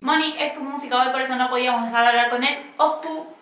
[0.00, 2.70] Moni es tu hoy, por eso no podíamos dejar de hablar con él.
[2.76, 3.34] Ospu,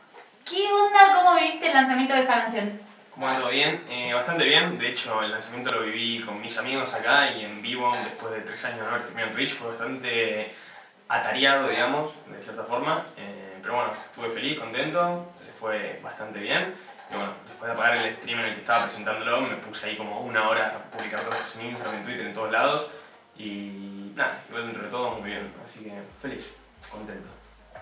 [0.45, 1.13] ¿qué onda?
[1.13, 2.81] ¿Cómo viviste el lanzamiento de esta canción?
[3.11, 3.49] ¿Cómo ando?
[3.49, 4.79] Bien, eh, bastante bien.
[4.79, 8.41] De hecho, el lanzamiento lo viví con mis amigos acá y en vivo, después de
[8.43, 9.55] tres años de haber terminado en Twitch.
[9.55, 10.55] Fue bastante
[11.09, 13.05] atareado, digamos, de cierta forma.
[13.17, 16.73] Eh, pero bueno, estuve feliz, contento, le fue bastante bien.
[17.11, 19.97] Y bueno, después de apagar el stream en el que estaba presentándolo, me puse ahí
[19.97, 22.89] como una hora a publicar cosas en Instagram, en Twitter, en todos lados.
[23.37, 25.53] Y nada, igual dentro de todo muy bien.
[25.67, 25.93] Así que
[26.23, 26.53] feliz,
[26.91, 27.29] contento.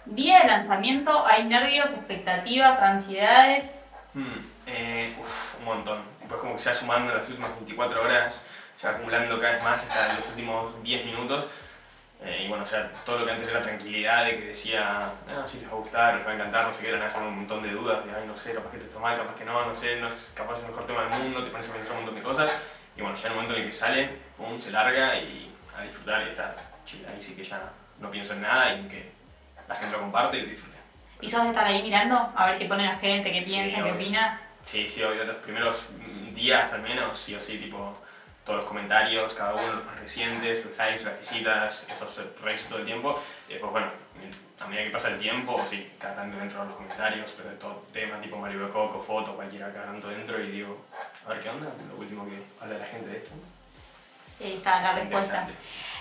[0.07, 3.85] Día de lanzamiento, ¿hay nervios, expectativas, ansiedades?
[4.15, 6.03] Hmm, eh, uf, un montón.
[6.19, 8.43] Después como que se va sumando en las últimas 24 horas,
[8.77, 11.47] se va acumulando cada vez más hasta los últimos 10 minutos.
[12.25, 15.49] Eh, y bueno, o sea, todo lo que antes era tranquilidad de que decía, no,
[15.49, 17.37] sí les va a gustar, les va a encantar, no sé qué, eran con un
[17.37, 19.67] montón de dudas, de, ay, no sé, capaz que te está mal, capaz que no,
[19.67, 21.99] no sé, no es capaz el mejor tema del mundo, te pones a pensar un
[21.99, 22.57] montón de cosas.
[22.97, 25.83] Y bueno, ya en el momento en el que sale, pum, se larga y a
[25.83, 27.07] disfrutar y estar chill.
[27.07, 29.13] Ahí sí que ya no pienso en nada y en que
[29.69, 30.77] la gente lo comparte y lo disfrute.
[31.21, 33.95] ¿Y de estar ahí mirando a ver qué pone la gente, qué piensa, qué obvio.
[33.95, 34.41] opina?
[34.65, 35.79] Sí, sí, obvio, los primeros
[36.35, 37.97] días al menos, sí o sí, tipo,
[38.45, 42.81] todos los comentarios, cada uno, los más recientes, los likes, las visitas, esos reis todo
[42.81, 43.21] el tiempo.
[43.49, 43.87] Y después, bueno,
[44.59, 47.57] a medida que pasa el tiempo, sí, cada tanto entro a los comentarios, pero de
[47.57, 50.85] todo tema, tipo Mario Coco, foto, cualquiera, cada tanto dentro y digo,
[51.25, 53.31] a ver qué onda, lo último que habla la gente de esto.
[54.41, 55.47] Ahí está la respuesta.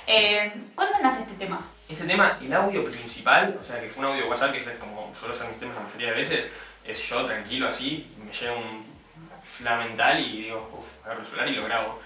[0.08, 1.68] Eh, ¿Cuándo nace este tema?
[1.88, 5.14] Este tema, el audio principal, o sea, que fue un audio WhatsApp, que es como
[5.20, 6.50] suelo ser mis temas la mayoría de veces,
[6.86, 8.86] es yo tranquilo así, me llega un
[9.44, 12.00] fla mental y digo, uff, agarro el celular y lo grabo.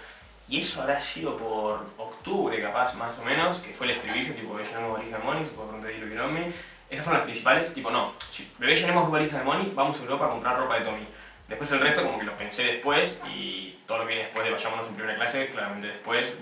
[0.48, 4.54] Y eso habrá sido por octubre, capaz, más o menos, que fue el estribillo, tipo,
[4.54, 6.54] bebé llenemos valija de money, por donde di lo.
[6.89, 10.02] Esas fueron las principales, tipo, no, si bebé llenemos dos valijas de money, vamos a
[10.02, 11.08] Europa a comprar ropa de Tommy.
[11.48, 14.52] Después el resto como que lo pensé después y todo lo que viene después de
[14.52, 16.36] vayámonos en primera clase, claramente después,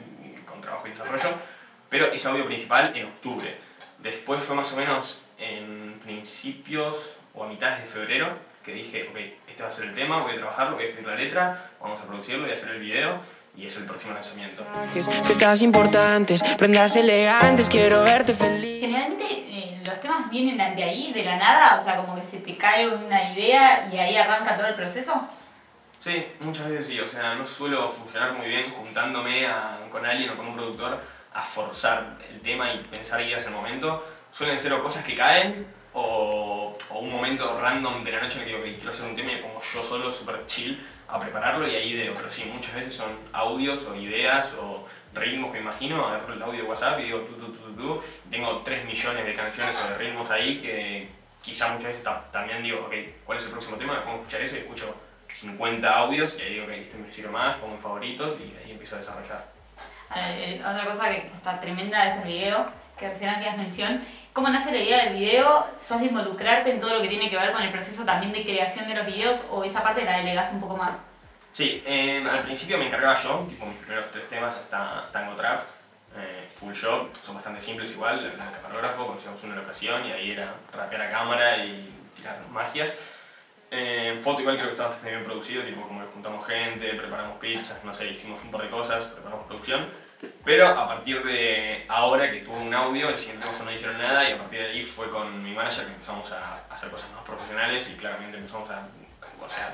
[0.46, 1.36] con trabajo y desarrollo.
[1.90, 3.56] Pero ese audio principal en octubre.
[4.00, 9.18] Después fue más o menos en principios o a mitades de febrero que dije, ok,
[9.50, 12.00] este va a ser el tema, voy a trabajarlo, voy a escribir la letra, vamos
[12.00, 13.19] a producirlo, voy a hacer el video
[13.56, 14.64] y es el próximo lanzamiento.
[15.25, 18.81] Fiestas importantes, prendas elegantes, quiero verte feliz.
[18.81, 22.38] Generalmente eh, los temas vienen de ahí, de la nada, o sea, como que se
[22.40, 25.28] te cae una idea y ahí arranca todo el proceso.
[26.00, 30.31] Sí, muchas veces sí, o sea, no suelo funcionar muy bien juntándome a- con alguien
[30.31, 31.00] o con un productor
[31.34, 34.06] a forzar el tema y pensar ideas en el momento.
[34.31, 38.40] Suelen ser o cosas que caen o, o un momento random de la noche en
[38.42, 40.86] el que digo, "Ok, quiero hacer un tema y me pongo yo solo súper chill
[41.08, 42.14] a prepararlo y ahí ideo.
[42.16, 46.64] Pero sí, muchas veces son audios o ideas o ritmos que imagino, agarro el audio
[46.64, 49.97] de WhatsApp y digo tu, tu, tu, tu, tengo 3 millones de canciones o de
[49.97, 51.09] ritmos ahí que
[51.42, 52.94] quizá muchas veces ta- también digo, ok,
[53.25, 54.02] ¿cuál es el próximo tema?
[54.03, 54.96] Pongo a escuchar eso y escucho
[55.28, 58.72] 50 audios y ahí digo, ok, este me sirve más, pongo en favoritos y ahí
[58.72, 59.46] empiezo a desarrollar.
[60.16, 62.68] Eh, eh, otra cosa que está tremenda es el video,
[62.98, 64.02] que recién hacías mención.
[64.34, 65.68] ¿Cómo nace la idea del video?
[65.80, 68.44] ¿Sos de involucrarte en todo lo que tiene que ver con el proceso también de
[68.44, 70.94] creación de los videos o esa parte la delegás un poco más?
[71.52, 75.62] Sí, eh, al principio me encargaba yo, tipo mis primeros tres temas hasta Tango Trap,
[76.18, 80.56] eh, full yo, son bastante simples igual, el camarógrafo, conseguimos una locación y ahí era
[80.72, 82.96] rapear a cámara y tirar magias.
[83.70, 87.40] Eh, foto igual creo que estaba bastante bien producido, tipo como que juntamos gente, preparamos
[87.40, 89.90] pizzas, no sé, hicimos un par de cosas, preparamos producción.
[90.45, 94.29] Pero a partir de ahora que tuve un audio, el siguiente tema no dijeron nada
[94.29, 97.23] y a partir de ahí fue con mi manager que empezamos a hacer cosas más
[97.23, 98.88] profesionales y claramente empezamos a,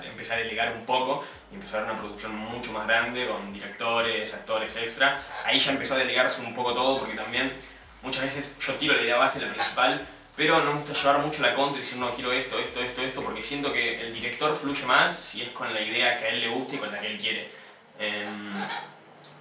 [0.04, 3.52] empecé a delegar un poco y empezó a haber una producción mucho más grande con
[3.52, 5.22] directores, actores extra.
[5.46, 7.54] Ahí ya empezó a delegarse un poco todo porque también
[8.02, 11.42] muchas veces yo tiro la idea base, la principal, pero no me gusta llevar mucho
[11.42, 14.56] la contra y decir no quiero esto, esto, esto, esto, porque siento que el director
[14.56, 17.00] fluye más si es con la idea que a él le gusta y con la
[17.00, 17.52] que él quiere.
[18.00, 18.54] Em,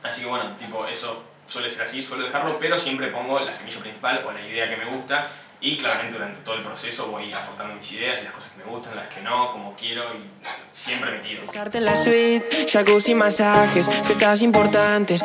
[0.03, 3.81] así que bueno, tipo, eso suele ser así, suelo dejarlo, pero siempre pongo la semilla
[3.81, 5.29] principal o la idea que me gusta
[5.61, 8.65] y claramente durante todo el proceso voy aportando mis ideas y las cosas que me
[8.65, 10.31] gustan, las que no, como quiero y
[10.71, 11.43] siempre metido.
[11.81, 15.23] La suite, jacuzzi, masajes, fiestas importantes.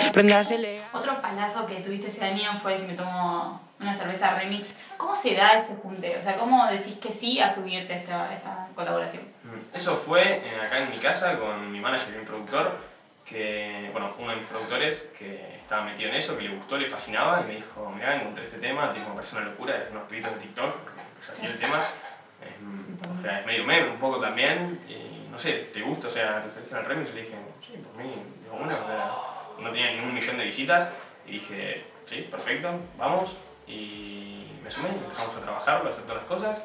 [0.94, 4.74] Otro palazo que tuviste ese año fue si me tomo una cerveza remix.
[4.98, 6.18] ¿Cómo se da ese junte?
[6.18, 9.24] O sea, ¿cómo decís que sí a subirte a esta, esta colaboración?
[9.44, 12.78] Mm, Eso fue eh, acá en mi casa con mi manager y mi productor,
[13.26, 16.90] que, bueno, uno de mis productores que estaba metido en eso, que le gustó, le
[16.90, 20.04] fascinaba y me dijo, mira, encontré este tema, tipo, me parece una locura, es unos
[20.04, 20.76] pibitos de TikTok,
[21.22, 21.80] es así el tema.
[21.80, 26.08] Es, mm, o sea, es medio meme un poco también, y no sé, ¿te gusta?
[26.08, 27.12] O sea, ¿te el remix?
[27.12, 27.36] Y le dije,
[27.66, 29.12] sí, por mí, digo, una, o sea,
[29.60, 30.90] no tenía ni un millón de visitas,
[31.26, 36.26] y dije, sí, perfecto, vamos, y me sumé, empezamos a trabajarlo, a hacer todas las
[36.26, 36.64] cosas,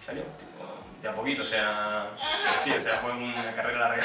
[0.00, 0.66] y salió, tipo,
[1.00, 2.10] de a poquito, o sea,
[2.64, 4.04] sí, o sea, fue una carrera larga.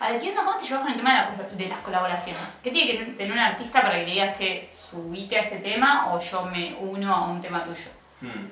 [0.00, 0.44] Ahora, ¿qué onda?
[0.44, 2.58] ¿Cómo te llevas con el tema de, la- de las colaboraciones?
[2.62, 6.10] ¿Qué tiene que tener un artista para que le digas, che, subite a este tema
[6.12, 7.90] o yo me uno a un tema tuyo?
[8.22, 8.48] Hmm.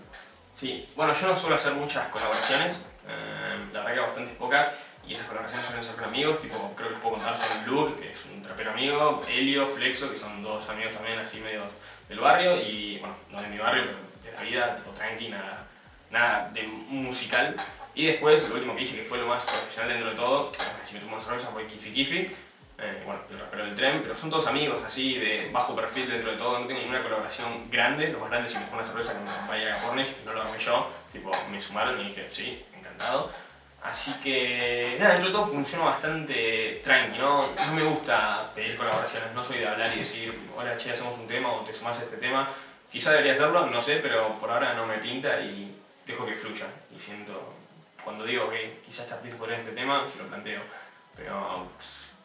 [0.54, 2.74] Sí, bueno, yo no suelo hacer muchas colaboraciones,
[3.06, 4.68] eh, la verdad que bastante pocas,
[5.06, 8.10] y esas colaboraciones suelen ser con amigos, tipo, creo que puedo contar son Luke, que
[8.12, 11.62] es un trapero amigo, Helio, Flexo, que son dos amigos también así medio
[12.10, 15.28] del barrio, y bueno, no de mi barrio, pero de la vida, tipo tranqui,
[16.10, 17.54] nada de musical.
[17.98, 20.52] Y después, lo último que hice, que fue lo más profesional dentro de todo,
[20.84, 22.18] si me tomo una cerveza, fue Kifi Kifi,
[22.78, 26.30] eh, bueno, el rapero del tren, pero son todos amigos así, de bajo perfil dentro
[26.30, 29.14] de todo, no tengo ninguna colaboración grande, lo más grande si me tomo una cerveza
[29.14, 33.32] con vaya Pornish, no lo armé yo, tipo, me sumaron y dije, sí, encantado.
[33.82, 37.48] Así que, nada, dentro de todo funciona bastante tranqui, ¿no?
[37.74, 41.50] Me gusta pedir colaboraciones, no soy de hablar y decir, hola, che, hacemos un tema
[41.50, 42.48] o te sumás a este tema.
[42.92, 46.66] Quizá debería hacerlo, no sé, pero por ahora no me pinta y dejo que fluya.
[46.96, 47.54] Y siento,
[48.04, 50.60] cuando digo que quizás esta artista podría este tema, se lo planteo.
[51.16, 51.68] Pero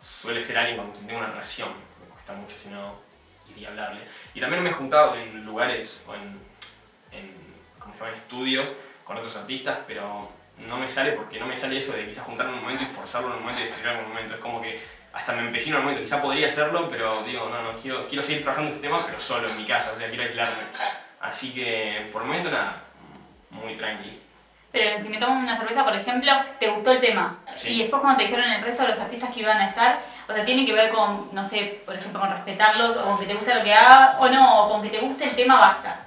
[0.03, 2.95] suele ser alguien quien tengo una relación, me cuesta mucho si no
[3.49, 4.01] iría a hablarle.
[4.33, 6.39] Y también me he juntado en lugares o en,
[7.11, 7.35] en,
[7.79, 8.11] ¿cómo se llama?
[8.11, 8.73] en estudios
[9.03, 12.53] con otros artistas, pero no me sale porque no me sale eso de quizás juntarme
[12.53, 14.33] en un momento y forzarlo en un momento y escribirlo en un momento.
[14.35, 14.81] Es como que
[15.13, 18.23] hasta me empecino en un momento, quizás podría hacerlo, pero digo, no, no, quiero, quiero
[18.23, 20.63] seguir trabajando este tema, pero solo en mi casa, o sea, quiero aislarme.
[21.21, 22.83] Así que por el momento nada,
[23.51, 24.22] muy tranqui.
[24.73, 27.37] Pero si me tomo una cerveza, por ejemplo, te gustó el tema.
[27.57, 27.69] Sí.
[27.69, 30.33] Y después cuando te dijeron el resto de los artistas que iban a estar, o
[30.33, 33.35] sea, tiene que ver con, no sé, por ejemplo, con respetarlos, o con que te
[33.35, 35.99] gusta lo que haga, o no, o con que te guste el tema, basta.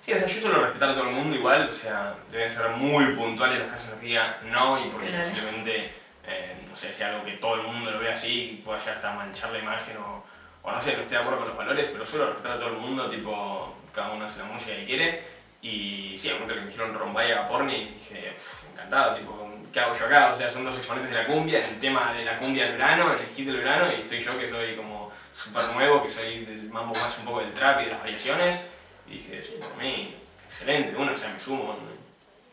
[0.00, 2.68] Sí, o sea, yo suelo respetar a todo el mundo igual, o sea, deben ser
[2.70, 5.28] muy puntuales los casos en los que diga no y porque Claro.
[5.28, 5.92] posiblemente,
[6.26, 8.92] eh, no sé, sea algo que todo el mundo lo ve así y pueda ya
[8.94, 10.24] hasta manchar la imagen o,
[10.62, 12.68] o no sé, no esté de acuerdo con los valores, pero suelo respetar a todo
[12.70, 16.60] el mundo, tipo, cada uno hace la música que quiere y sí, al momento que
[16.60, 20.32] me dijeron Rombaya Porni dije, "Pff, encantado, tipo, ¿qué hago yo acá?
[20.32, 23.12] O sea, son dos exponentes de la cumbia, el tema de la cumbia del verano,
[23.12, 26.70] el hit del verano y estoy yo que soy como súper nuevo, que soy del
[26.70, 28.60] mambo más un poco del trap y de las variaciones
[29.06, 30.14] y dije, sí, por mí,
[30.46, 31.76] excelente, uno, o sea, me sumo,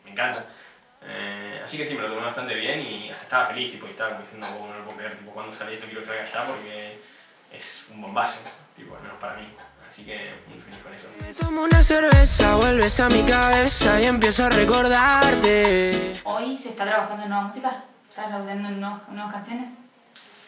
[0.04, 0.46] me, encanta.
[1.02, 3.90] Eh, así que sí, me lo tomé bastante bien y hasta estaba feliz, tipo, y
[3.90, 6.26] estaba como diciendo, "Oh, no lo puedo creer, tipo, cuando sale esto quiero que salga
[6.26, 6.98] ya porque
[7.52, 8.40] es un bombazo,
[8.76, 9.48] tipo, al menos para mí.
[9.96, 11.08] Así que muy feliz con eso.
[11.18, 16.20] Me tomo una cerveza, vuelves a mi cabeza y empiezo a recordarte.
[16.24, 19.70] Hoy se está trabajando en nueva música, estás laburando en nuevas, nuevas canciones.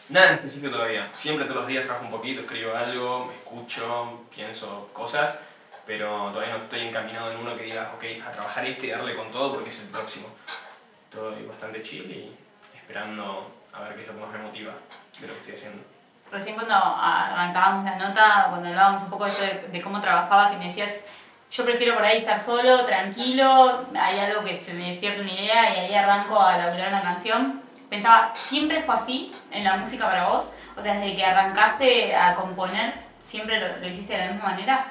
[0.09, 1.09] Nada en específico todavía.
[1.17, 5.33] Siempre todos los días trabajo un poquito, escribo algo, me escucho, pienso cosas,
[5.83, 9.15] pero todavía no estoy encaminado en uno que diga, ok, a trabajar este y darle
[9.15, 10.27] con todo porque es el próximo.
[11.05, 12.35] Estoy bastante chill y
[12.77, 14.73] esperando a ver qué es lo que más me motiva
[15.19, 15.98] de lo que estoy haciendo.
[16.31, 20.91] Recién cuando arrancábamos la nota, cuando hablábamos un poco de, cómo trabajabas y me decías,
[21.51, 25.73] yo prefiero por ahí estar solo, tranquilo, hay algo que se me despierta una idea
[25.73, 27.61] y ahí arranco a laburar una canción.
[27.89, 30.53] Pensaba, ¿siempre fue así en la música para vos?
[30.77, 34.85] O sea, desde que arrancaste a componer, ¿siempre lo, lo hiciste de la misma manera?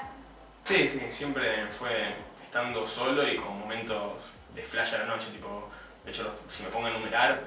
[0.64, 4.14] Sí, sí, siempre fue estando solo y con momentos
[4.54, 5.68] de flash a la noche, tipo,
[6.04, 7.40] de hecho, si me pongo a enumerar,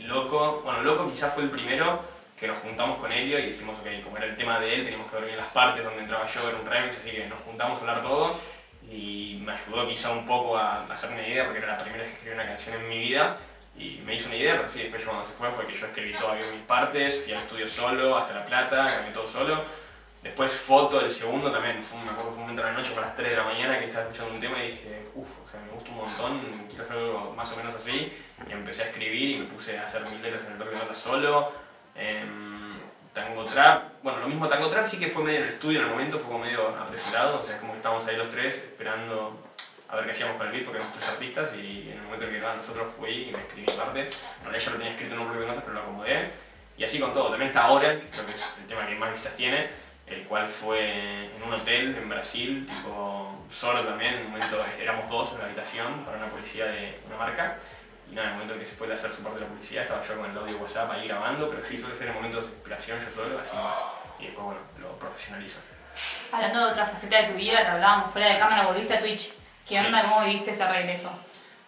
[0.00, 2.00] Loco, bueno, Loco quizás fue el primero
[2.40, 5.10] que nos juntamos con Elio y dijimos, ok, como era el tema de él, teníamos
[5.10, 7.76] que ver bien las partes donde entraba yo, era un remix, así que nos juntamos
[7.76, 8.40] a hablar todo
[8.90, 12.12] y me ayudó quizá un poco a hacerme una idea porque era la primera vez
[12.12, 13.36] que escribí una canción en mi vida
[13.76, 16.12] y me hizo una idea, pero sí, después cuando se fue fue que yo escribí
[16.12, 19.62] todavía mis partes, fui al estudio solo, hasta La Plata, cambié todo solo.
[20.22, 22.92] Después foto, el segundo también, fue, me acuerdo que fue un momento de la noche,
[22.92, 25.50] por las 3 de la mañana, que estaba escuchando un tema y dije, uff, o
[25.50, 28.12] sea, me gusta un montón, quiero hacer más o menos así.
[28.46, 31.69] Y empecé a escribir y me puse a hacer mis letras en el notas solo.
[31.94, 32.78] Em,
[33.12, 35.86] tango Trap, bueno, lo mismo Tango Trap sí que fue medio en el estudio en
[35.86, 38.54] el momento, fue como medio apresurado, o sea, es como que estábamos ahí los tres
[38.54, 39.50] esperando
[39.90, 42.24] a ver qué hacíamos con el beat porque éramos tres artistas y en el momento
[42.24, 44.00] en que quedaban nosotros fui y me escribí parte.
[44.00, 46.30] En yo lo tenía escrito en un bloque de notas pero lo acomodé.
[46.78, 47.28] Y así con todo.
[47.28, 49.68] También está ahora, que creo que es el tema que más vistas tiene,
[50.06, 55.10] el cual fue en un hotel en Brasil, tipo solo también, en un momento éramos
[55.10, 57.58] dos en la habitación para una publicidad de una marca.
[58.10, 59.50] Y nada, en el momento en que se fue a hacer su parte de la
[59.52, 62.44] publicidad estaba yo con el audio WhatsApp ahí grabando, pero sí suele ser en momentos
[62.44, 63.74] de inspiración yo solo, así más.
[64.18, 65.58] Y después bueno, lo profesionalizo.
[66.32, 69.32] Hablando de otra faceta de tu vida, que hablábamos fuera de cámara, volviste a Twitch.
[69.68, 69.86] ¿Qué Sí.
[69.86, 70.02] onda?
[70.02, 71.10] ¿Cómo viviste ese regreso?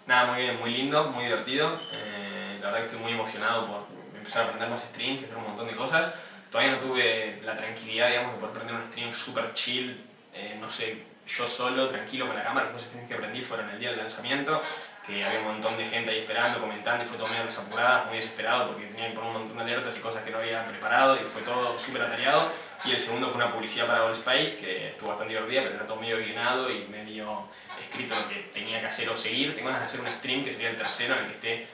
[0.06, 1.78] Nada, muy bien, muy lindo, muy divertido.
[1.92, 5.44] Eh, la verdad que estoy muy emocionado por empezar a aprender más streams hacer un
[5.44, 6.12] montón de cosas.
[6.50, 10.68] Todavía no tuve la tranquilidad, digamos, de poder aprender un stream súper chill, eh, no
[10.70, 12.66] sé, yo solo, tranquilo con la cámara.
[12.66, 14.60] Los dos streams que aprendí fueron el día del lanzamiento,
[15.06, 18.16] que había un montón de gente ahí esperando, comentando y fue todo medio desapurado, muy
[18.16, 21.16] desesperado porque tenía que poner un montón de alertas y cosas que no había preparado
[21.16, 22.52] y fue todo súper atareado.
[22.84, 25.86] Y el segundo fue una publicidad para All Space, que estuvo bastante divertida, pero era
[25.86, 27.48] todo medio guionado y medio
[27.80, 29.54] escrito lo que tenía que hacer o seguir.
[29.54, 31.68] Tengo ganas de hacer un stream que sería el tercero en el que esté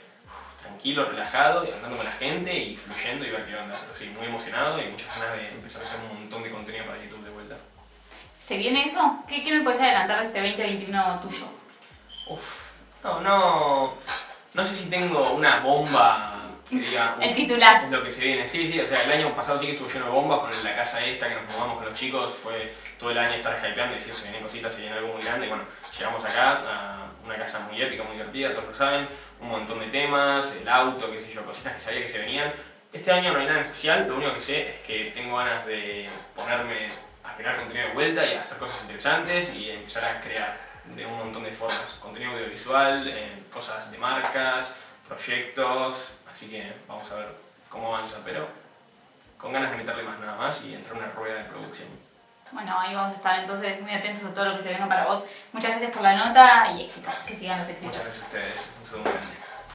[0.60, 3.78] tranquilo, relajado, y hablando con la gente y fluyendo y ver qué onda.
[3.80, 6.84] Pero sí, muy emocionado y muchas ganas de empezar a hacer un montón de contenido
[6.84, 7.56] para YouTube de vuelta.
[8.42, 9.24] ¿Se viene eso?
[9.26, 11.46] ¿Qué, qué me puedes adelantar de este 2021 tuyo?
[12.28, 12.67] Uf,
[13.02, 13.94] no, no,
[14.54, 16.34] no sé si tengo una bomba
[16.68, 17.16] que diga...
[17.20, 17.84] El titular.
[17.84, 19.88] Es lo que se viene, sí, sí, o sea, el año pasado sí que estuvo
[19.88, 23.10] lleno de bombas con la casa esta que nos mudamos con los chicos, fue todo
[23.10, 25.48] el año estar hypeando y decir se vienen cositas, se viene algo muy grande y
[25.48, 25.64] bueno,
[25.96, 29.08] llegamos acá a una casa muy épica, muy divertida, todos lo saben,
[29.40, 32.52] un montón de temas, el auto, qué sé yo, cositas que sabía que se venían.
[32.92, 36.08] Este año no hay nada especial, lo único que sé es que tengo ganas de
[36.34, 36.90] ponerme
[37.22, 40.56] a crear contenido de vuelta y a hacer cosas interesantes y empezar a crear
[40.94, 44.72] de un montón de formas, contenido audiovisual, eh, cosas de marcas,
[45.06, 47.28] proyectos, así que vamos a ver
[47.68, 48.48] cómo avanza, pero
[49.38, 51.88] con ganas de meterle más nada más y entrar en una rueda de producción.
[52.50, 55.04] Bueno, ahí vamos a estar entonces muy atentos a todo lo que se venga para
[55.04, 55.24] vos.
[55.52, 57.14] Muchas gracias por la nota y éxitos.
[57.26, 57.96] Que sigan los éxitos.
[57.96, 59.47] Muchas gracias a ustedes, un saludo grande.